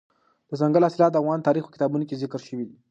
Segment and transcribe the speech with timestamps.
[0.49, 2.75] دځنګل حاصلات د افغان تاریخ په کتابونو کې ذکر شوي دي.